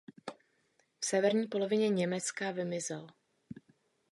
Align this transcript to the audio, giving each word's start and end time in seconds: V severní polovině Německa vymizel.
V 0.99 1.05
severní 1.05 1.47
polovině 1.47 1.89
Německa 1.89 2.51
vymizel. 2.51 3.07